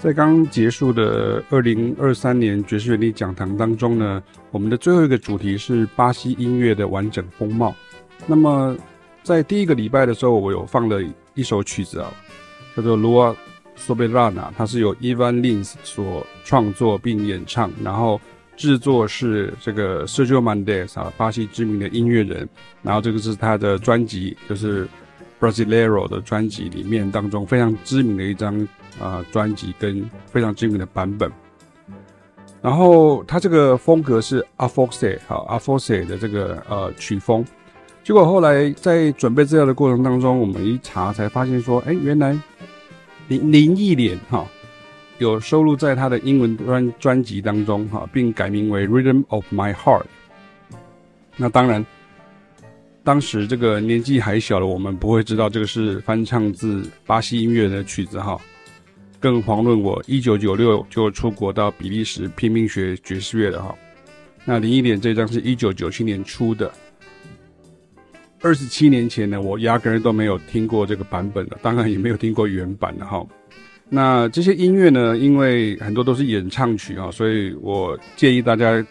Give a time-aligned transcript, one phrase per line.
[0.00, 7.74] 在刚结束的二零二三年爵士乐理讲堂当中呢，我们的最后一个主题是巴西音乐的完整风貌。
[8.26, 8.74] 那么
[9.22, 11.02] 在第一个礼拜的时候，我有放了
[11.34, 12.10] 一首曲子啊，
[12.74, 13.36] 叫做《Lua
[13.76, 18.18] Soberana》，它是由 Ivan Lins 所创作并演唱，然后
[18.56, 22.48] 制作是这个 Sergio Mendes 啊，巴西知名的音乐人，
[22.82, 24.88] 然后这个是他的专辑，就是。
[25.40, 28.68] Brasilero 的专辑里面当中非常知名的一张
[28.98, 31.30] 啊专辑跟非常知名的版本，
[32.62, 37.44] 然后他这个风格是 Aforce 好 Aforce 的这个呃曲风，
[38.02, 42.36] 结果后来在准备资料的过程当中，我们一查才发现说，哎，原来
[43.28, 44.46] 林林忆莲哈
[45.18, 50.04] 有收录在他的英文专专辑当中哈，并改名为 Rhythm of My Heart，
[51.36, 51.84] 那当然。
[53.02, 58.38] 当时这个年纪还小的我们不会知道这个是翻唱自巴西音乐的曲子哈，
[59.20, 63.72] 更遑论我一九九六就出国到比利时拼命学爵士乐的哈。
[64.44, 66.72] 那林忆莲这张是一九九七年出的，
[68.40, 73.24] 二十七年前呢，我压根都没有听过这个版本的，当然也没有听过原版的哈。
[73.88, 78.84] 那这些音乐呢，因为很多都是演唱曲啊，所以我建议大家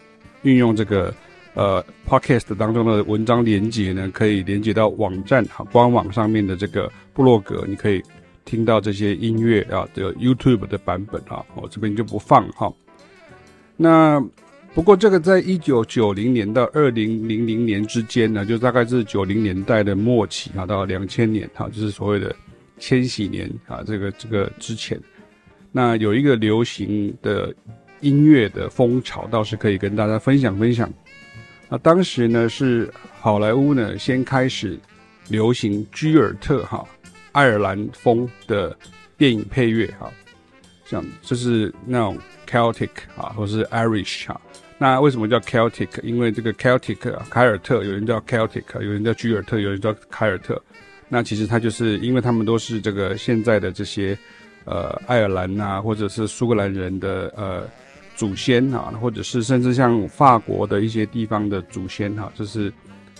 [0.43, 1.13] 运用这个。
[1.55, 8.01] 呃，Podcast 当中的文章连接呢，可以连接到网站哈，官网上面的这个部落格，你可以
[8.45, 12.71] 听到这些音乐啊，的 YouTube 的版本啊，我这边就不放哈。
[13.75, 14.23] 那
[14.73, 22.35] 不过这个在一九九零年到二零零零年之间呢，就大概是九零年代的末期啊，到两千年哈，就是所谓的
[22.77, 24.99] 千禧年啊，这个这个之前，
[25.71, 27.53] 那有一个流行的
[28.01, 30.91] 音乐的风潮，倒是可以跟大家分享分享。
[31.67, 34.79] 那当时呢，是好莱坞呢先开始
[35.29, 36.85] 流行居尔特哈
[37.31, 38.75] 爱尔兰风的
[39.17, 40.11] 电影配乐哈，
[40.85, 42.17] 像就是那种
[42.47, 44.39] Celtic 啊，或是 Irish 哈。
[44.77, 46.01] 那为什么叫 Celtic？
[46.03, 50.61] 因为这个 Celtic 凯尔特，有人叫 Celtic，有人叫居尔特，有人叫凯尔特。
[51.07, 54.17] 那其实它就是因为他们都是这个现在的这些
[54.65, 57.67] 呃爱尔兰啊，或者是苏格兰人的呃。
[58.15, 62.69] 祖先啊，或者是甚至像法国的一些地方的祖先哈，就是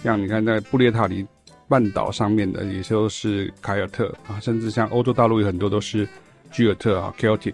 [0.03, 1.25] 像你看在布列塔尼
[1.69, 6.05] 半岛上面的，也就是凯尔特啊，甚至像欧洲大陆有很多都是
[6.51, 7.53] 居尔特啊 （Celtic）。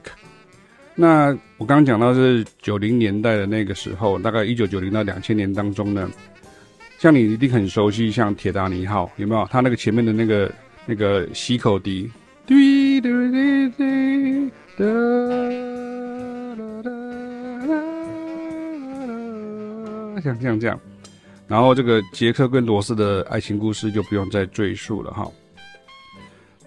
[0.95, 6.09] 那我刚刚讲到是九零年代的那个时候，大概一九九零到两千年当中呢，
[6.97, 9.45] 像你一定很熟悉，像铁达尼号有没有？
[9.51, 10.51] 它那个前面的那个
[10.85, 12.09] 那个吸口笛，
[12.47, 15.75] 滴滴滴滴的。
[20.23, 20.79] 像这样这样，
[21.47, 25.29] 然后这个杰克跟罗斯的爱情故事就不用再赘述了哈。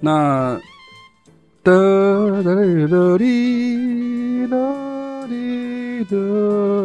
[0.01, 0.61] 那
[1.63, 2.55] 哒哒哒
[2.87, 6.17] 哒滴哒滴哒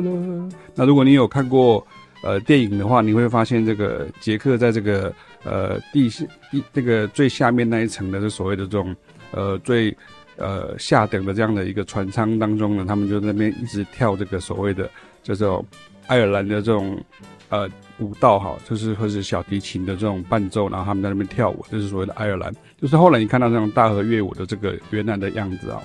[0.01, 0.49] 啦。
[0.75, 1.85] 那如果你有看过
[2.23, 8.95] 呃电影的话，你会发现这个杰克在这个呃地下地这个最下面那一层的，这所谓的这种
[9.31, 9.95] 呃最
[10.37, 14.89] 呃下等的这样的一个船舱当中呢，他们就在那边一直跳这个所谓的
[15.21, 15.63] 这种。
[16.07, 17.01] 爱尔兰的这种
[17.47, 17.65] 呃
[17.99, 22.53] 舞蹈哈，就是或是小提琴的这种伴奏，然后他们在那边跳舞，这、是所谓的爱尔兰。
[22.81, 25.81] 就是后来你看到这种大河乐舞的这个原来的样子啊。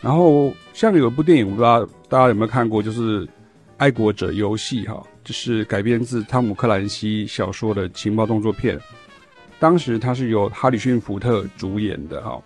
[0.00, 3.26] 然后像有一部电影，我不知道大家有没有看过，就是
[3.76, 8.80] 《爱国者游戏》哈，就是改编自汤姆克兰西小说的情报动作片。
[9.58, 12.40] 当时它是由哈里逊福特主演的哈。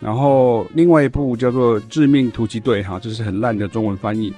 [0.00, 4.34] 然后另外一部叫做《致命突击队》哈，就是很烂的中文翻译。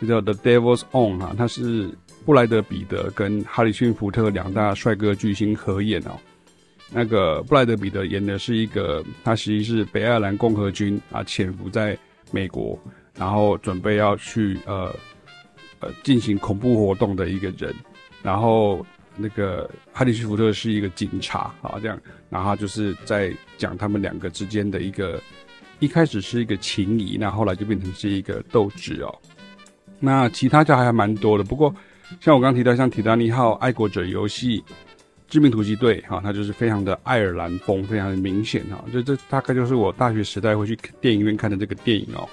[0.00, 1.90] 就叫 The Devil's Own 哈，它是
[2.28, 6.10] 布莱德彼得跟哈里逊福特两大帅哥巨星合演哦。
[6.92, 11.96] 那个布莱德彼得演的是一个，他其实是北爱尔兰共和军啊，潜伏在
[12.30, 12.78] 美国，
[13.16, 14.94] 然后准备要去呃
[15.80, 17.74] 呃进行恐怖活动的一个人。
[18.22, 18.84] 然后
[19.16, 21.98] 那个哈里逊福特是一个警察啊，这样，
[22.28, 25.18] 然后就是在讲他们两个之间的一个，
[25.78, 29.18] 一开始是一个情谊，那后来就变成是一个斗智哦。
[29.98, 31.74] 那其他家还蛮多的，不过
[32.20, 34.58] 像我刚提到，像《铁达尼号》《爱国者游戏》
[35.28, 38.82] 《致命突击队》哈，它就是非常的爱尔兰风，非常的明显哈。
[38.92, 42.28] 这这大概就是我大学时代会去电影院看的这个电影哦。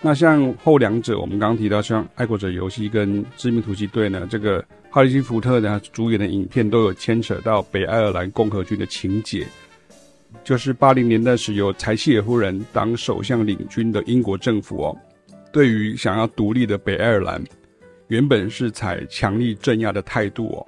[0.00, 9.46] 那像后两者，我们刚刚提到像《爱国者游戏》跟《致命突击队》呢，这个哈里逊福特呢主演的影片都有牵扯到北爱尔兰共和军的情节，
[10.44, 14.96] 就是八零年代时由柴契尔夫人当首相领军的英国政府哦。
[15.50, 17.42] 对于想要独立的北爱尔兰，
[18.08, 20.66] 原本是采强力镇压的态度哦。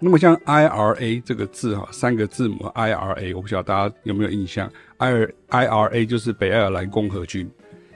[0.00, 7.50] 那么像 IRA 这个字哈，三个字母 IRA，我不晓得大家有没有印象，I I R A 就是北爱尔兰共和军，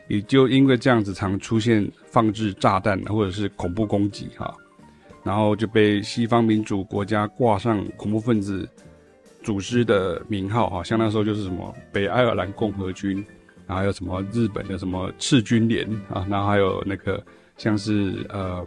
[0.09, 4.53] 也就因为这样子常出现放置炸弹或者是恐怖攻击哈，
[5.23, 8.69] 然后就被西方民主国家挂上恐怖分子
[9.45, 13.25] 组织的名号哈，像那时候就是什么北爱尔兰共和军，
[13.65, 17.25] 然后还有什么日本的什么赤军连啊，然后还有那个
[17.63, 18.67] 像是呃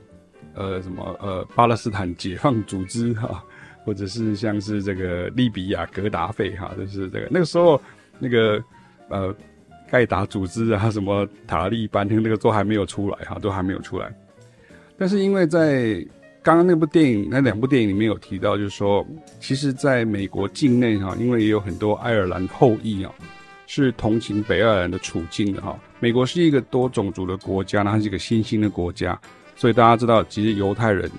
[0.53, 3.43] 呃什么呃巴勒斯坦解放组织哈。
[3.85, 7.79] 或者是像是这个利比亚格达费哈，就是这个那个时候
[8.17, 8.59] 那个
[9.09, 9.31] 呃
[9.87, 14.11] 盖达组织啊，什么塔利班，那个都还没有出来哈，都还没有出来。
[14.97, 16.03] 但是因为在
[16.41, 19.05] 刚刚那部电影那两部电影里面有提到，就是说，
[19.39, 23.13] 其实在美国境内哈，因为也有很多爱尔兰后裔啊，
[23.67, 25.77] 是同情北爱尔兰的处境的哈。
[25.99, 29.19] 美国是一个多种族的国家，它是一个新兴的国家，
[29.55, 31.09] 所以大家知道，其实犹太人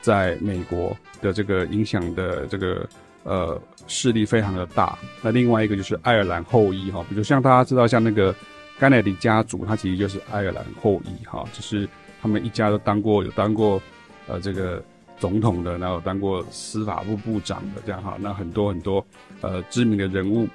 [0.00, 0.96] 在美国。
[1.22, 2.86] 的这个影响的这个
[3.22, 4.98] 呃势力非常的大。
[5.22, 8.34] 那另外一个就是爱尔兰后裔哈，比如像大家知道像那个
[8.78, 11.88] 甘乃迪家族，他其实就是爱尔兰后裔哈，就是
[12.20, 13.80] 他们一家都当过有当过
[14.26, 14.84] 呃这个
[15.18, 18.18] 总统的，然后当过司法部部长的这样哈。
[18.20, 19.02] 那很多很多
[19.40, 20.46] 呃知名的人物，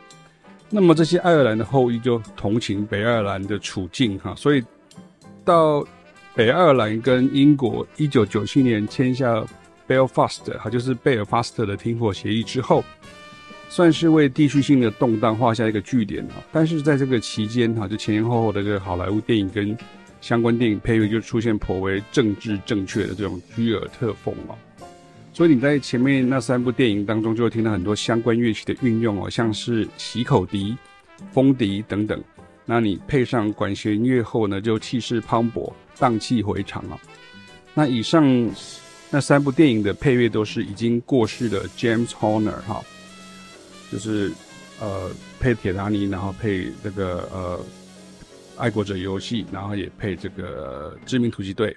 [0.69, 4.63] 那么这些爱尔兰的后裔就同情北爱尔兰的处境哈，所以
[5.44, 5.86] 到
[6.36, 9.45] 北爱尔兰跟英国一九九七年签下。
[9.89, 12.83] Belfast，哈，就是贝尔法斯特的停火协议之后，
[13.69, 16.38] 算是为地区性的动荡画下一个句点啊。
[16.51, 19.75] 但是在这个期间，哈，就前前后后的这个好莱坞电影跟
[20.21, 24.54] 相关电影配乐就出现颇为政治正确的这种居尔特风啊。
[25.34, 30.78] 所以你在前面那三部电影当中，就会听到很多相关乐器的运用哦，像是喜口笛、
[31.31, 32.22] 风笛等等。
[32.66, 37.00] 那你配上管弦乐后呢，就气势磅礴、荡气回肠啊。
[37.74, 38.50] 那以上。
[39.12, 42.80] 那三部电影的配乐都是已经过世的 James Horner 哈，
[43.92, 44.31] 就是
[44.80, 45.10] 呃
[45.40, 47.60] 配铁达尼，然后配这个呃
[48.56, 51.76] 爱国者游戏，然后也配这个致命突击队。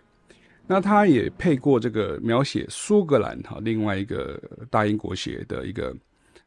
[0.73, 4.41] 那他也配过这个描写苏格兰哈，另外一个
[4.71, 5.95] 大英国协的一个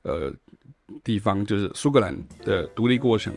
[0.02, 0.34] 呃
[1.04, 3.34] 地方，就是苏格兰的独立过程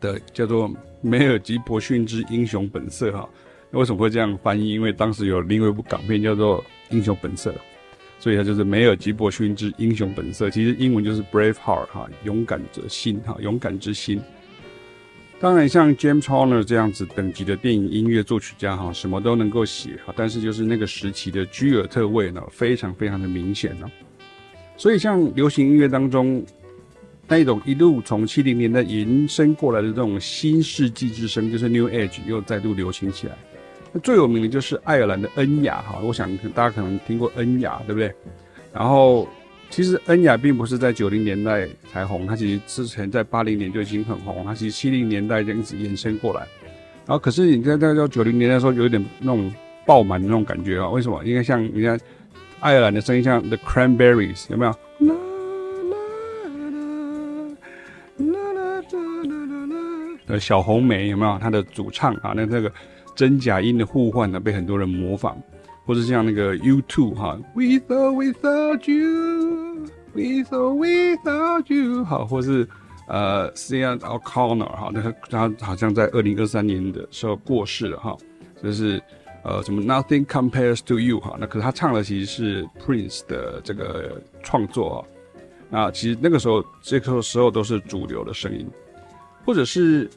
[0.00, 0.70] 的叫做
[1.02, 3.28] 梅尔吉伯逊之英雄本色哈。
[3.70, 4.70] 那为什么会这样翻译？
[4.72, 7.52] 因为当时有另外一部港片叫做《英雄本色》，
[8.18, 10.48] 所以它就是梅尔吉伯逊之英雄本色。
[10.50, 14.20] 其实英文就是 Brave Heart 哈，勇敢者心哈，勇敢之心。
[15.40, 23.90] 当然，像 James Horner 这样子等级的电影音乐作曲家哈，什么都能够写哈，但是就是那个时期的居尔特味呢，非常非常的明显呢。
[24.76, 26.44] 所以，像流行音乐当中
[27.26, 33.34] 那一种一路从七零年代延伸过来的这种新世纪之声，就是 New Age 又再度流行起来。
[33.92, 38.12] 那最有名的就是爱尔兰的恩雅哈，我想大家可能听过恩雅，对不对？
[38.74, 39.26] 然后
[39.70, 46.40] 其实恩雅并不是在九零年代才红，它其实之前在八零年就已经很红，它其实七零年代就一直延伸过来。
[47.06, 49.50] 然后可是你在在到九零年代的时候，有点那种
[49.86, 50.90] 爆满的那种感觉啊？
[50.90, 51.24] 为什么？
[51.24, 51.98] 因为像你看
[52.58, 54.72] 爱尔兰的声音，像 The Cranberries 有没有？
[54.72, 55.14] 啦
[58.18, 58.90] 啦啦
[59.22, 61.38] 啦啦啦啦，小红莓有没有？
[61.40, 62.70] 它的主唱啊，那这个。
[63.16, 65.36] 真假音的互换呢，被很多人模仿，
[65.90, 72.68] 或者像那个 U2 哈，With or Without You，With or Without You，好，或是
[73.08, 78.16] 呃 Sinéad O'Connor 哈，那他好像在二零二三年的时候过世了哈，
[78.62, 79.02] 就是
[79.42, 85.02] 呃什么 Nothing Compares to You 哈，那可是他唱的其实是 Prince 的这个创作啊，
[85.70, 88.64] 那其实那个时候这个时候都是主流的声音，
[89.44, 90.08] 或者是。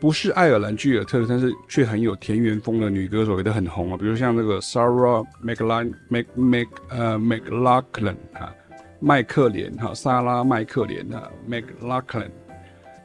[0.00, 8.50] 不是爱尔兰居尔特，但是却很有田园风的女歌手也都很红啊，比如像那个 Sarah McLachlan Mac Mac 呃 McLachlan 哈，
[8.98, 12.30] 麦克连哈，莎拉麦克连哈 McLachlan，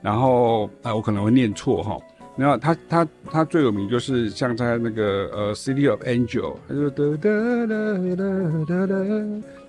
[0.02, 1.98] 然后啊我可能会念错哈，
[2.38, 6.74] 然后他他他最有名就是像在那个呃 City of Angel，他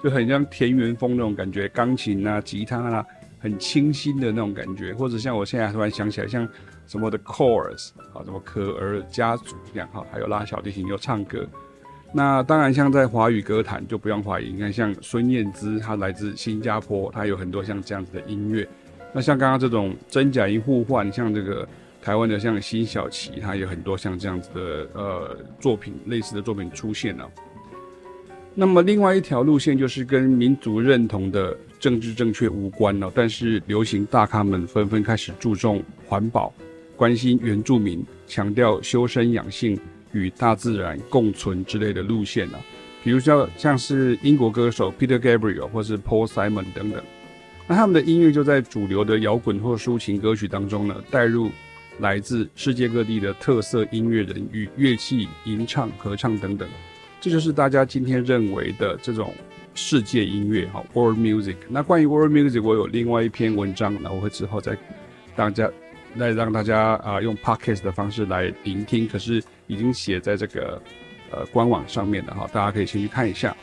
[0.00, 3.04] 就，很像田园风那种感觉，钢琴啊吉他啊，
[3.40, 6.48] 很清新的那种感觉，或者像我现在突然想起来像。
[6.86, 11.46] 什么的 chorus 啊，什么可儿家族这样哈，还有拉小提琴又唱歌。
[12.12, 18.66] 那当然，像在华语歌坛就不用怀疑，你看像孙燕姿，她来自新加坡，她有很多像这样子的音乐。
[19.12, 21.68] 那像刚刚这种真假音互换，像这个
[22.00, 27.28] 台湾的像辛晓琪，她有很多像这样子的呃作品，类似的作品出现了。
[28.54, 36.54] 那么另外一条路线就是跟民族认同的政治正确无关了，但是流行大咖们纷纷开始注重环保。
[36.96, 39.78] 关心原住民，强调修身养性
[40.12, 42.58] 与大自然共存之类的路线啊，
[43.04, 47.02] 比如说像是英国歌手 Peter Gabriel 或是 Paul Simon 等等。
[47.68, 51.50] 那他们的音乐就在主流的摇滚或抒情歌曲当中呢，带入
[51.98, 56.68] 来自世界各地的特色音乐人与乐器吟唱、合唱等等，
[57.20, 59.34] 这就是大家今天认为的这种
[59.74, 61.56] 世界音乐哈，World Music。
[61.68, 64.76] 那关于 World Music，我有另外一篇文章，那我会之后再
[65.34, 65.70] 大家
[66.16, 70.80] 来让大家啊用 Podcast 的方式来聆听，可是已经写在这个
[71.30, 73.56] 呃官网上面的哈，大家可以先去看一下。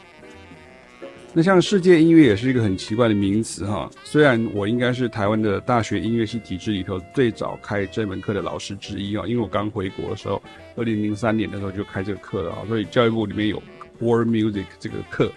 [1.35, 10.39] 那像世界音乐也是一个很奇怪的名词哈，虽然我应该是台湾的大学音乐系体制里头最早开这门课的老师之一啊，因为我刚回国的时候，
[10.75, 13.61] 二零零三年的时候就开这个课了啊，所以教育部里面有
[13.99, 15.31] World Music 这个课。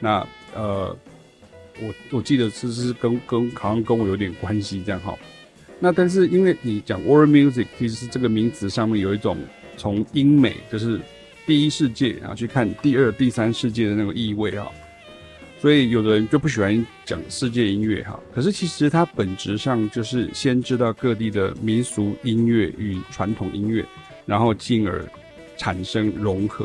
[0.00, 0.18] 那
[0.54, 0.94] 呃，
[1.80, 5.14] 我我记得是是跟跟好像跟我有点关系这样哈。
[5.80, 9.38] 那但是因为你讲 World Music，其实是这个名词上面有一种
[9.76, 11.00] 从英美就是
[11.46, 14.66] 第一世界然后去看第二、第三世界的那种意味啊。
[15.60, 23.84] 所以有的人就不喜欢讲世界音乐哈，可是其实它本质上就是先知道各地的民俗音乐与传统音乐，
[24.24, 25.04] 然后进而
[25.56, 26.64] 产生融合。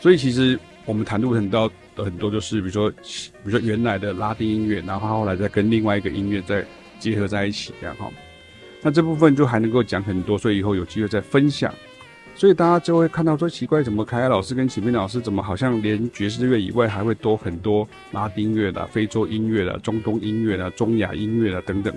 [0.00, 6.64] 所以其实我们谈论很多的很多就是，比如说，比如说原来的拉丁音乐，然后后来再跟另外一个音乐再
[7.00, 8.08] 结合在一起这样哈。
[8.82, 11.72] 那这部分就还能够讲很多，所以以后有机会再分享。
[12.34, 21.94] 所以大家就会看到说奇怪，怎么凯凯老师跟启明老师怎么好像连爵士乐以外还会多很多拉丁乐的、非洲音乐的、中东音乐的、中亚音乐的等等。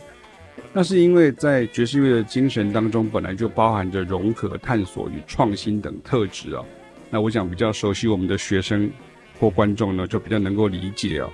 [0.73, 6.65] 那是因为在爵士乐的精神当中，本来就包含着融合、探索与创新等特质啊。
[7.09, 8.89] 那我想比较熟悉我们的学生
[9.39, 11.29] 或观众呢，就比较能够理解哦。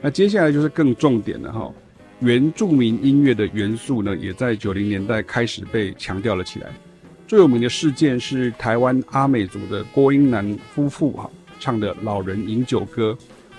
[0.00, 1.72] 那接下来就是更重点的哈，
[2.22, 6.68] 原住民音乐的元素呢，也在九零年代开始被强调了起来。
[7.26, 13.18] 最有名的事件是台湾阿美族的郭英男夫妇哈唱的《老人饮酒歌》。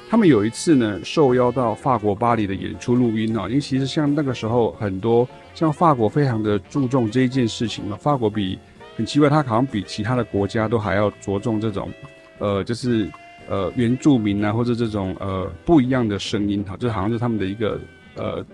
[0.10, 8.58] 他们有一次呢受邀到法国巴黎的演出录音啊，因为其实像那个时候很多像法国非常的注重这一件事情啊，法国比
[8.96, 11.91] 很奇怪，他好像比其他的国家都还要着重这种
[12.39, 13.10] 呃就是
[13.50, 17.77] 呃原住民啊或者这种呃不一样的声音哈，就好像是他们的一个
[18.15, 18.46] 呃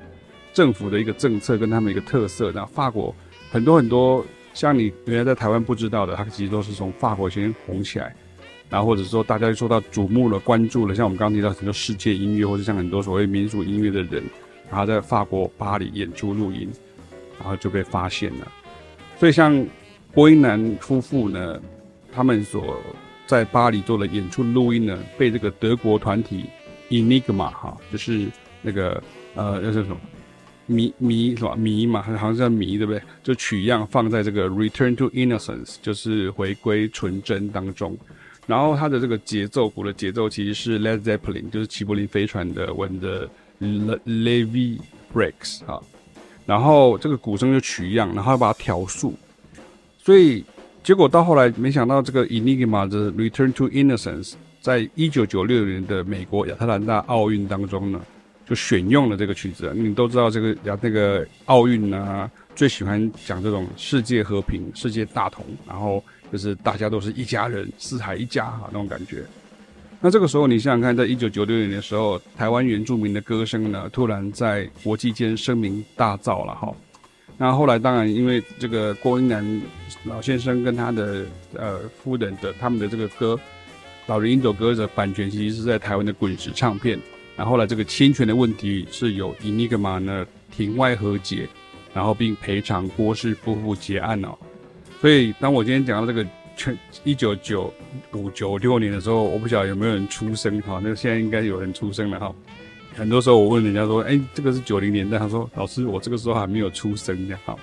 [0.54, 2.52] 政府的一个政策跟他们一个特色。
[2.54, 3.14] 那法国
[3.52, 4.26] 很多很多。
[4.52, 8.14] 像你原来在台湾不知道的，它其实都是从法国先红起来，
[8.68, 14.24] 然后或者说大家受到瞩目了、关注了，像我们刚提到很多世界音乐，或者像很多所谓民族音乐的人，
[14.70, 16.68] 然后在法国巴黎演出录音，
[17.40, 18.52] 然后就被发现了。
[19.18, 19.66] 所以像
[20.14, 21.62] 波音男夫妇呢，
[22.12, 22.78] 他们所
[23.28, 26.46] 在巴黎做的演出录音呢，被这个德国团体
[26.90, 28.28] Enigma 哈，就是
[28.62, 29.02] 那个
[29.40, 29.98] 呃，那是什么？
[30.66, 31.56] 迷迷是吧？
[31.56, 33.02] 迷嘛，好像叫迷，对不对？
[33.24, 37.98] 就取样放在这个《Return to Innocence》，就是回归纯真当中。
[38.46, 43.30] 然后它的这个节奏鼓的节奏其实是 Led Zeppelin，就是齐柏林飞船的文的
[43.60, 44.78] Levee
[45.14, 45.82] Breaks 哈。
[46.46, 49.16] 然后这个鼓声就取样，然后把它调速。
[49.98, 50.44] 所以
[50.84, 54.32] 结果到后来，没想到这个 Enigma 的《Return to Innocence》
[54.62, 58.02] 在一九九六年的美国亚特兰大奥运当中呢。
[58.50, 69.24] 就选用了这个曲子，你都知道这个讲那个奥运啊，最喜欢讲这种世界和平、世界大同，然后就是大家都是一家人，四海一家哈那种感觉。
[70.02, 76.74] 那这个时候你想想看，在一九九六年的时候，台湾原住民的歌声呢，突然在国际间声名大噪了哈。
[77.38, 79.62] 那后来当然因为这个郭英男
[80.06, 83.36] 老先生跟他的呃夫人的他们的这个歌
[84.08, 87.00] 《老人饮酒歌》的版权，其实是在台湾的滚石唱片。
[87.40, 91.48] 然后来这个侵权的问题是由 Enigma 呢庭外和解，
[91.94, 94.38] 然后并赔偿郭氏夫妇结案哦。
[95.00, 96.28] 所以当我今天讲到这个
[96.58, 97.74] 全一九九
[98.12, 100.82] 五九六年的时候，我不晓得有没有人出生哈？
[100.84, 102.36] 那现在应该有人出生了哈。
[102.94, 107.56] 很多时候我问人家说，哎，这个是九零年代，他说老师我这个时候还没有出生的哈。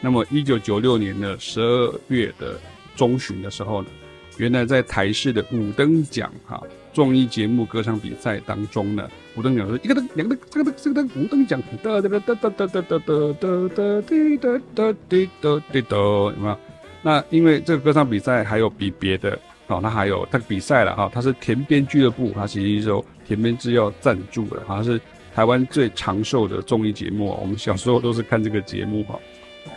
[0.00, 2.60] 那么一九九六年的十二月的
[2.94, 3.88] 中旬的时候呢，
[4.36, 6.62] 原来在台视的五等奖哈。
[6.96, 16.58] 综艺节目歌唱比赛当中呢，五灯奖是一个灯、两个灯、三个灯、四个灯、五灯奖，哒哒哒哒哒哒哒哒哒哒哒滴哒哒滴哒滴哒，有没有？
[17.02, 24.98] 那因为这个歌唱比赛还有比别的哦，那还有它比赛了哈，它是田边俱乐部，它其实是由田边制药赞助的，好像是
[25.34, 29.20] 台湾最长寿的综艺节目，我们小时候都是看这个节目哈。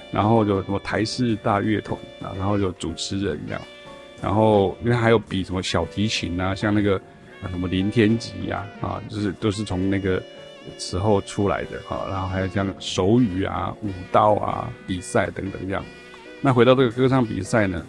[0.09, 3.61] 然后有什么台视大乐团啊，然后有主持人这样。
[4.21, 6.99] 然后，因为还有比什么小提琴啊，像那个
[7.49, 10.21] 什么林天吉呀，啊，就是都是从那个
[10.77, 12.05] 时候出来的哈。
[12.09, 15.83] 然后还有像手语啊、舞蹈啊比赛等等这样。
[16.41, 17.85] 那回到这个歌唱比赛呢，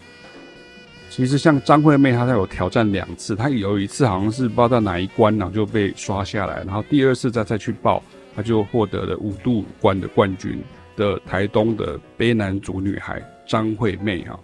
[1.09, 8.01] 其实像张惠妹，她在有挑战两次，她有一次好像是不知道在哪一关，然后就被刷下来，然后第二次再再去报，
[8.37, 10.63] 她就获得了五度冠的冠军
[10.97, 14.39] 的台东的卑南族女孩张惠妹哈。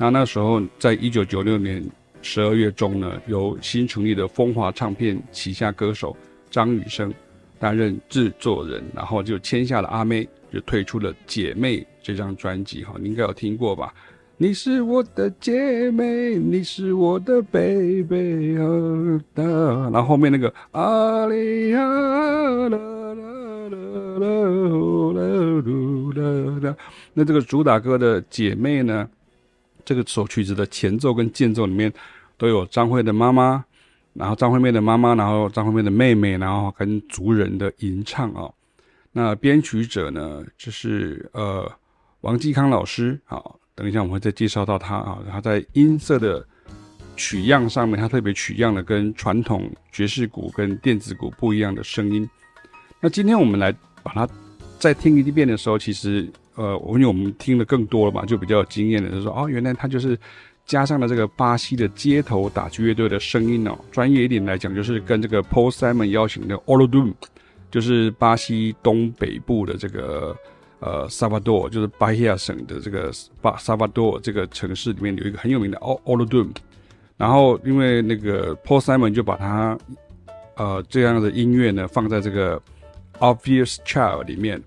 [0.00, 1.84] 那那时候在一九九六年
[2.22, 6.16] 十二月中呢，由新成立的风华唱片旗下歌手
[6.50, 7.12] 张雨生
[7.58, 13.92] 担任制作人，然后就签下了阿妹，就推出了《姐妹》这张专辑哈，你应该有听过吧？
[14.38, 18.64] 你是我的姐妹，你是我的 baby 啊，
[19.92, 21.84] 然后后面那个啊哩啊
[22.70, 23.14] 啦啦
[23.68, 23.76] 啦
[24.18, 24.28] 啦
[26.62, 26.74] 啦，
[27.12, 29.06] 那这个主打歌的姐妹呢，
[29.84, 31.92] 这个首曲子的前奏跟间奏里面
[32.36, 33.64] 都有张惠的妈妈，
[34.14, 38.50] 然后张惠妹的妈妈，然后张惠妹的妹妹，然后跟族人的吟唱啊。
[39.12, 41.70] 那编曲者呢，就是呃
[42.20, 43.42] 王继康老师啊。
[43.74, 45.18] 等一下，我们会再介绍到他啊。
[45.30, 46.46] 他在音色的
[47.16, 52.28] 取样上面，他特别取样了跟传统爵士鼓跟电子鼓不一样的声音。
[53.00, 54.28] 那今天我们来把它
[54.80, 60.18] 再听一遍的时候，其实呃，因为我们听的更多了嘛，就比较有经验的，就说哦，原来他就是
[60.66, 63.78] 加上了这个巴西的街头打击乐队的声音哦。
[63.92, 67.12] 专业一点来讲，就是跟这个 Paul Simon 邀请的 Olodum，
[67.70, 70.36] 就是巴西东北部的这个。
[70.82, 76.50] 呃，萨瓦多就是巴西亚省的这个巴萨瓦多这个城市里面有一个很有名的 o l o d o o m，
[77.18, 79.76] 然后因为那个 Paul Simon 就把它
[80.56, 82.58] 呃这样的音乐呢放在这个
[83.20, 84.60] Obvious Child 里面，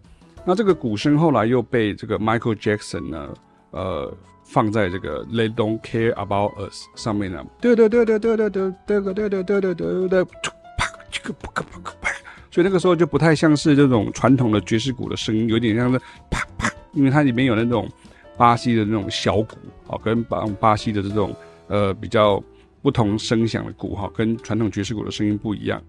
[0.45, 3.33] 那这个鼓声后来又被这个 Michael Jackson 呢
[3.71, 11.63] 呃放在这个 They Don't Care About Us 上面呢，对对对对对对对对对对对对对对，啪，这个啪啪
[12.01, 12.09] 啪。
[12.51, 15.97] 所以那个时候就不太像是这种传统的爵士鼓的声音，有点像是
[16.29, 17.89] 啪啪，因为它里面有那种
[18.37, 19.57] 巴西的那种小鼓，
[19.87, 21.35] 哦，跟巴巴西的这种
[21.67, 22.39] 呃比较
[22.83, 25.81] 不同声响的鼓，哈，跟传统爵士鼓的声音不一样。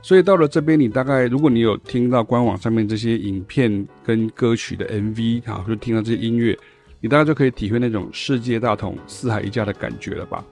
[0.00, 6.56] 所以到了这边，你大概如果你有听到官网上面这些影片跟歌曲的 MV，哈，就听到这些音乐，
[7.00, 10.42] 你大概就可以体会那种世界大同、四海一家的感觉了吧。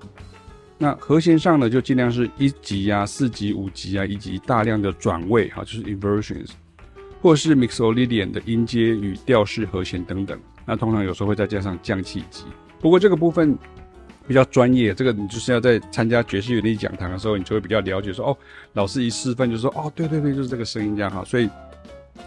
[0.77, 6.51] 那和弦上呢，就尽量是一级啊、四级、五级啊，以及大量的转位哈，就是 inversions，
[7.23, 10.39] 或是 mixolydian 的音阶与调式和弦等等。
[10.67, 12.45] 那通常有时候会再加上降气级。
[12.79, 13.57] 不过这个部分
[14.27, 18.37] 比较专业，这个你就是要在参加爵士乐理讲堂的时候，你就会比较了解说，哦，
[18.73, 21.25] 老师一示范就说，哦，对对对，就是这个声音这样哈。
[21.25, 21.49] 所以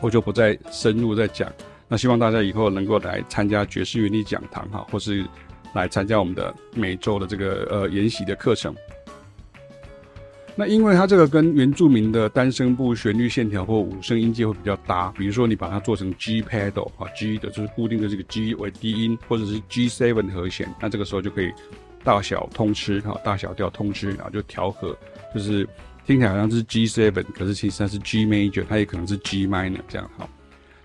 [0.02, 1.52] 我就不再深入再讲。
[1.88, 5.26] 那希望大家以后能够来参加爵士乐理讲堂哈，或是。
[5.76, 8.76] 来参加我们的每周的这个呃研习的课程。
[10.56, 21.54] 那因为它这个跟原住民的单声部旋律线条或五声音阶会比较搭，比如说你把它做成 G pedal 啊，G 的就是固定的这个 G 为低音，或者是 G7 和弦，那这个时候就可以
[22.04, 24.98] 大小通吃哈，大小调通吃，然后就调和，
[25.34, 25.68] 就是
[26.06, 30.28] 听起来好像是 G7，可是其实它是 G major，它也可能是 G minor 这样哈。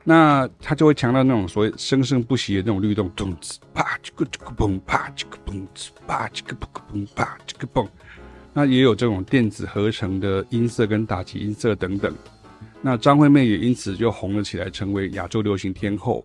[0.06, 7.88] 那他就会强调那种所谓生生不息的那种律动，咚子啪这个这个嘣，啪这个嘣子啪这个嘣啪这个嘣。
[8.52, 12.14] 那也有这种电子合成的音色跟打击音色等等。
[12.82, 16.22] 那张惠妹也因此就红了起来，成为亚洲流行天后。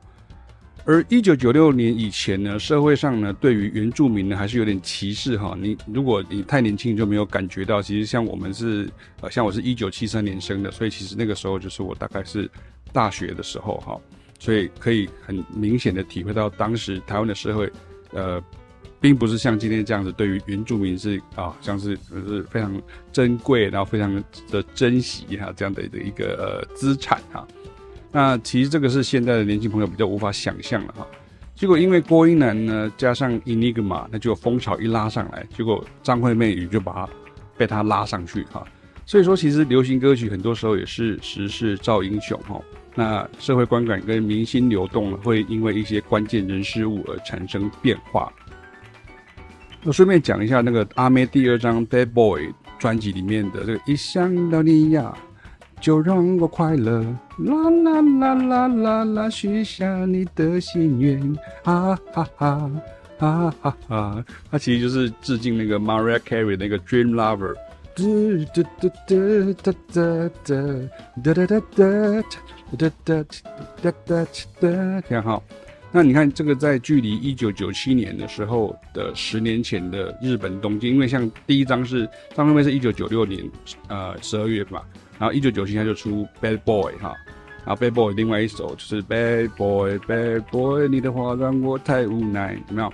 [0.90, 5.56] 而一九九六年以前呢，社会上呢对于原住民呢还是有点歧视哈。
[5.62, 8.90] 你如果你太年轻就没有感觉到，其实像我们是
[9.22, 12.50] 呃像我是一九七三年生的，所以其实那个时候就是我大概是。
[12.92, 14.02] 大学的时候，哈，
[14.40, 17.72] 所以可以很明显的体会到当时台湾的社会，
[18.14, 18.44] 呃，
[19.00, 22.82] 并不是像今天这样子，对于原住民是啊，像是是非常
[23.14, 24.12] 珍贵，然后非常
[24.50, 27.48] 的珍惜哈，这样的的一个呃资产哈。
[28.12, 31.06] 那其实这个是现在的年轻朋友比较无法想象的哈。
[31.56, 37.10] 结果因为郭英男呢，加上 Enigma，那就风潮一拉上来，结果张惠妹也就把他
[37.58, 38.66] 被他拉上去哈。
[39.06, 42.62] 所以说，其实流行歌曲很多时候也是时势造英雄哈。
[42.96, 48.32] 那社会观感跟民心流动会因为一些关键人事物而产生变化。
[49.84, 55.16] 我顺便讲一下那个阿妹第二张《Bad Boy》专辑里面的这个“一想到你呀，
[55.80, 57.02] 就让我快乐”，
[57.40, 62.72] 啦啦啦啦啦啦，许下你的心愿，哈哈哈，
[63.18, 64.26] 哈哈哈。
[64.52, 67.54] 它其实就是致敬那个 Mariah Carey 那个《Dream Lover》。
[67.96, 68.04] 哒
[68.54, 68.90] 哒哒
[69.58, 72.34] 哒哒哒哒哒哒哒。
[72.78, 73.26] 哒哒
[73.82, 74.26] 哒哒
[74.60, 75.44] 哒，挺好。
[75.92, 83.44] 那你看这个，在距离一九九七年的时候的十年前的日本东京，因为像第一张是张惠妹是一九九六年
[83.88, 84.84] 呃十二月嘛，
[85.20, 87.14] 然后一九九七年就出 Bad Boy 哈，
[87.66, 92.92] 然后 Bad Boy 另外一首就是 Bad Boy Bad Boy，你的话让我太无奈，有没有？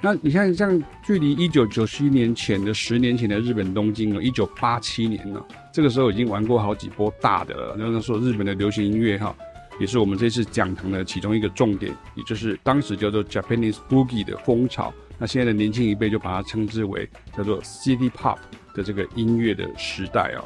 [0.00, 7.74] 那你看，像距离一九九七年前的十年前的日本东京哦，一九八七年呢，这个时候已经玩过好几波大的了。
[7.76, 9.34] 那时候日本的流行音乐哈，
[9.80, 14.92] 也是我们这次讲堂的其中一个重点，也就是当时叫做 Japanese Boogie 的风潮。
[15.18, 18.36] 那现在的年轻一辈就把它称之为叫做 City Pop
[18.74, 20.44] 的这个音乐的时代哦。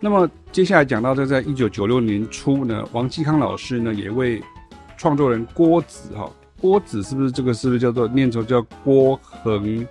[0.00, 4.42] 那么接下来讲到这，在一九九六年初呢，王继康老师呢也为
[4.96, 6.30] 创作人郭子哈。
[6.60, 7.52] 郭子是不是这个？
[7.54, 9.86] 是不是叫做念成叫郭恒？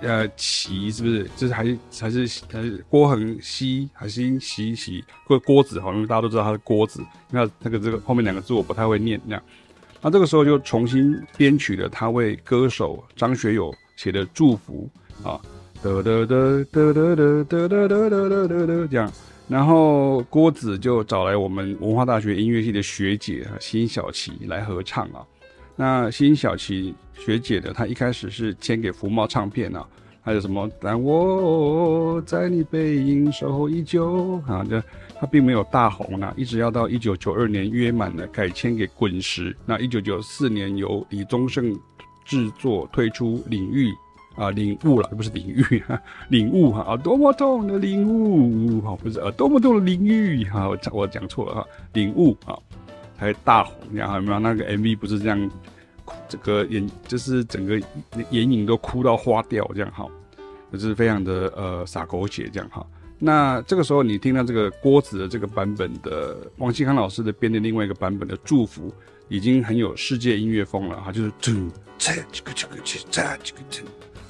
[0.00, 1.30] 呃，奇是不是？
[1.36, 5.80] 就是还是还是还是郭恒熙还是习习或者郭子？
[5.80, 7.00] 好，因为大家都知道他是郭子。
[7.30, 9.20] 那那个这个后面两个字我不太会念。
[9.24, 9.42] 那样
[10.00, 14.90] 那这个时候就重新编曲了他为歌手张学友写的祝福
[15.22, 15.40] 啊，
[15.82, 19.12] 哒哒哒哒哒哒哒哒哒哒哒哒哒这样。
[19.48, 25.26] 然后郭子就找来我们文化大学音乐系的学姐啊辛晓琪来合唱啊。
[25.74, 29.84] 那辛晓琪学姐的，她一开始是签给福茂唱片啊，
[30.22, 30.70] 还有什么？
[30.80, 34.80] 但我在你背影守候已久啊，这
[35.18, 39.56] 她并没有大红啊，一直要到一九九二年约满了改签给滚石。
[39.66, 41.76] 那一九九四年由李宗盛
[42.24, 43.92] 制作推出领域
[44.34, 52.58] 啊，领悟了，不是领域哈，领悟哈啊，多么痛的领悟哈，不是啊，多么痛的领域哈，我我讲错了哈，领悟啊。
[53.14, 55.50] 还大红，然后有没有那个 MV 不是这样，
[56.28, 57.78] 这个眼就是整个
[58.30, 60.08] 眼影都哭到花掉这样哈，
[60.72, 62.84] 就是非常的呃洒狗血这样哈。
[63.20, 68.92] 那这个时候你听到这个郭子的这个版本的王继康老师的编的另外一个版本的祝福，
[69.28, 73.82] 已经很有世界音乐风了哈，就是噔这这个这个这这这个这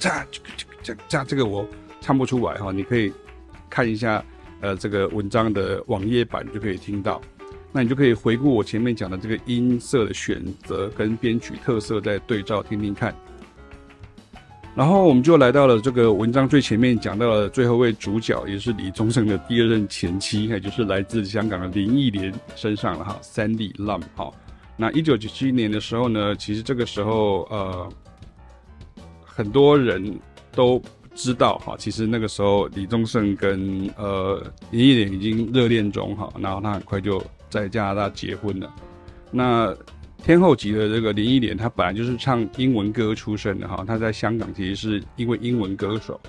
[0.03, 1.65] 这这这这个我
[2.01, 3.13] 唱不出来哈，你可以
[3.69, 4.23] 看一下
[4.59, 7.21] 呃这个文章的网页版就可以听到。
[7.71, 13.15] 那你就可以回顾我前面讲的这个音色的选择跟编曲特色，再对照听听看。
[14.75, 24.31] 然后我们就来到了这个文章最前面讲到了最后一位主角，也是李宗盛的第二任前妻，也就是来自香港的林忆莲身上了哈，Sandy Lam 哈。
[24.75, 27.89] 那一九九七年的时候呢，其实这个时候呃，
[29.33, 30.19] 很多人
[30.51, 30.81] 都
[31.15, 34.41] 知道哈，其实那个时候李宗盛跟呃
[34.71, 37.21] 林忆莲已经热恋中哈，然后他很快就。
[37.49, 38.67] 在加拿大结婚了，
[39.29, 39.71] 那
[40.23, 46.19] 天后级的这个林忆莲，她本来就是唱英文歌出身的哈，她在香港其实是因为英文歌手，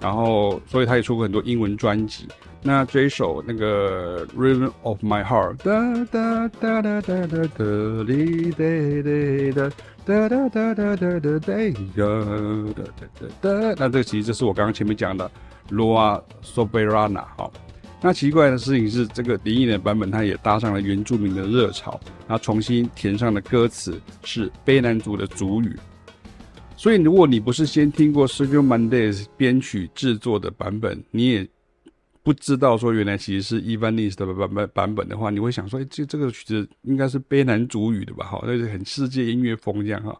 [0.00, 2.26] 然后所以她也出过很多英文专辑。
[2.60, 7.64] 那这一首那个《Rhythm of My Heart》，哒哒哒哒哒哒哒
[8.04, 8.64] 哩哒
[9.04, 11.66] 哒哒哒哒哒哒哒哒哒哒
[11.98, 15.30] 哒哒，那这个其实就是我刚刚前面讲的
[15.74, 17.50] 《Loa Soberana》哈。
[18.02, 25.74] 那奇怪的事情是，这个林忆莲的版本，它也搭上了原住民的热潮，然后重新填上的歌词是卑南族的族语。
[26.76, 31.48] 所以，如果你不是先听过 Sergio Mendes 编曲制作的版本，你也
[32.24, 38.24] 不知道说原来其实是 Evanes 的版本版本的话，你会想说，哎，这这个曲子应该是悲男主语的吧？
[38.26, 40.18] 哈，那是很世界音乐风这样哈。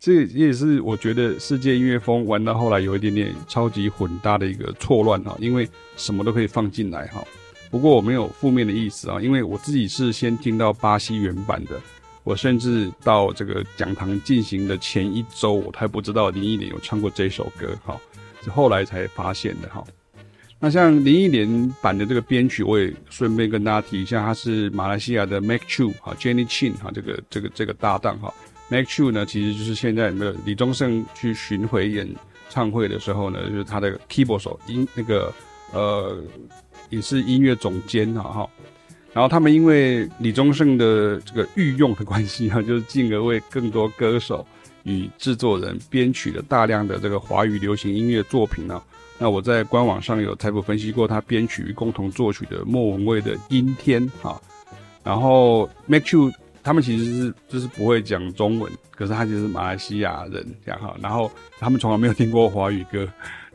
[0.00, 7.22] 这也是我觉得世界音乐风玩到后来有一点点超级混搭的一个错乱哈，因为什么都可以放进来哈。
[7.70, 11.78] 不过我没有负面的意思啊，因为我自己是先听到巴西原版的，
[12.24, 18.00] 我甚至到这个讲堂进行的前一周，我还不知道林忆莲有唱过这首歌哈，
[18.42, 19.84] 是后来才发现的哈。
[20.64, 28.32] 那像林忆莲版的这个编曲，我也顺便跟大家提一下，他是马来西亚的 Mac Chu 哈，Jenny Chin 哈，这个这个这个搭档哈。
[28.68, 32.08] Mac Chu 呢，其实就是现在没有李宗盛去巡回演
[32.48, 35.34] 唱会的时候呢，就是他的 keyboard 手音那个
[35.72, 36.16] 呃，
[36.90, 38.48] 也是音乐总监哈哈。
[39.12, 44.46] 然后他们因为李宗盛的这个御用的关系哈，就是进而为更多歌手
[44.84, 48.80] 与制作人编曲了大量的这个华语流行音乐作品呢。
[49.22, 54.42] 那我在官网上有财富分析过他编曲共同作曲的莫文蔚的《阴天》哈。
[55.04, 56.32] 然后 Make You。
[56.64, 63.00] 他们其实是就是不会讲中文，可是他其实是马来西亚人这样哈，然后他们从来没有听过华语歌，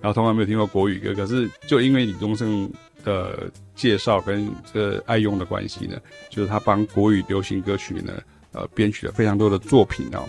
[0.01, 2.69] 然后从来没有听过国语歌，可是就因为李宗盛
[3.05, 5.97] 的介绍跟这爱用的关系呢，
[6.29, 8.11] 就是他帮国语流行歌曲呢，
[8.51, 10.27] 呃，编曲了非常多的作品哦。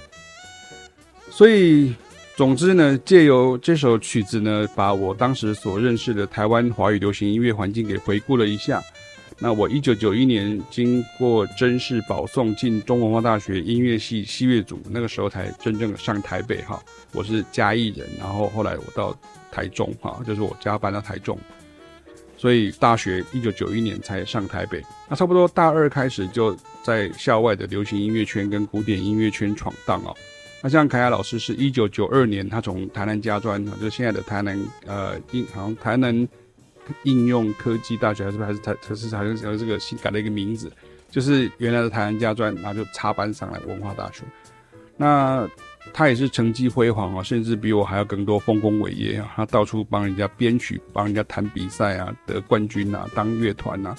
[1.30, 1.92] 所以
[2.38, 8.80] 总之呢，借由这首曲子呢，把我当时所认识的台湾华语流行音乐环境给回顾了一下。
[9.40, 16.80] 那我一九九一年经过甄试保送进中文化大学音乐系西乐组，那个时候才真正的上台北哈。
[17.12, 19.18] 我是嘉义人，然后后来我到
[19.50, 21.36] 台中哈，就是我家搬到台中，
[22.36, 24.80] 所以大学一九九一年才上台北。
[25.08, 30.14] 那差不多大二开始就在校外的流行音乐圈跟古典音乐圈闯荡哦。
[30.60, 36.28] 那像凯亚老师是一九九二年，他从台南家专，就现在的台南呃应好像台南
[37.04, 40.72] 应用科技大学还是还是台可是好像有这个新改了一个名字，
[41.10, 44.24] 就是原来的台南家专，然后就插班上来文化大学。
[44.96, 45.48] 那
[45.92, 49.32] 他也是成绩辉煌啊，甚至比我还要更多丰功伟业啊！
[49.36, 53.94] 他到处帮人家编曲，帮人家弹比赛啊，得冠军啊，当乐团啊，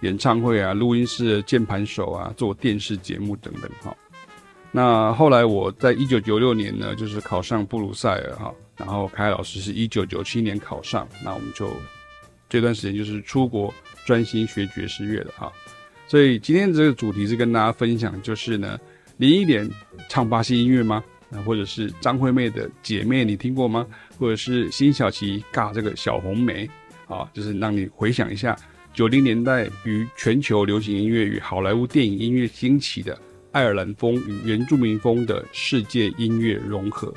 [0.00, 3.96] 演唱会啊，录音室键盘手啊，做电视节目等等哈。
[4.76, 11.70] 那后来我在一九九六年呢，就是考上布鲁塞尔哈，然后凯老师是一九九七年考上，那我们就
[12.46, 13.72] 这段时间就是出国
[14.04, 15.50] 专心学爵士乐的哈。
[16.06, 18.78] 所以今天这个主题是跟大家分享，就是呢。
[19.16, 19.66] 林忆莲
[20.10, 21.02] 唱巴西音乐吗？
[21.30, 23.86] 啊，或者是张惠妹的《姐妹》，你听过吗？
[24.18, 26.68] 或者是辛晓琪尬这个小红梅，
[27.08, 28.54] 啊，就是让你回想一下
[28.92, 33.18] 九零年代与全球流行音乐与好莱坞电影音乐兴起的
[33.56, 37.10] 爱尔兰风与原住民风的世界音乐融合。